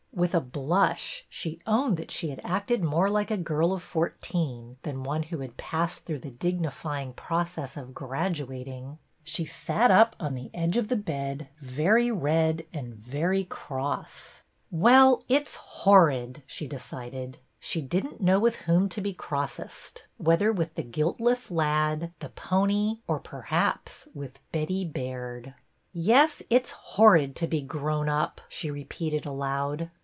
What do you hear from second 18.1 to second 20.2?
38 BETTY BAIRD'S VENTURES know with whom to be Grossest,